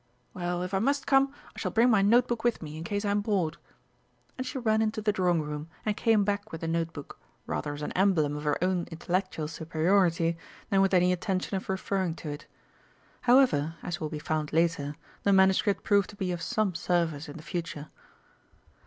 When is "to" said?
12.15-12.29, 16.09-16.15